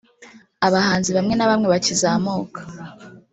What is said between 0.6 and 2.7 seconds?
Abahanzi bamwe na bamwe bakizamuka